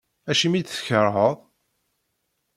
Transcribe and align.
Acimi 0.31 0.57
i 0.59 0.61
tt-tkerheḍ? 0.63 1.35